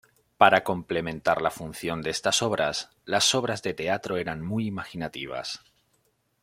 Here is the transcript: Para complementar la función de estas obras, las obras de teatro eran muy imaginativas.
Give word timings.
Para 0.39 0.63
complementar 0.63 1.43
la 1.43 1.51
función 1.51 2.01
de 2.01 2.09
estas 2.09 2.41
obras, 2.41 2.89
las 3.05 3.35
obras 3.35 3.61
de 3.61 3.75
teatro 3.75 4.17
eran 4.17 4.41
muy 4.41 4.65
imaginativas. 4.65 5.61